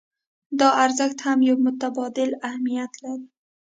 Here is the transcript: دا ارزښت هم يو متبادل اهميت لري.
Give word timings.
دا 0.59 0.69
ارزښت 0.83 1.17
هم 1.27 1.39
يو 1.49 1.55
متبادل 1.65 2.29
اهميت 2.49 2.91
لري. 3.03 3.27